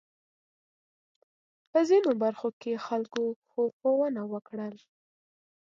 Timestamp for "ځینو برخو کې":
1.89-2.83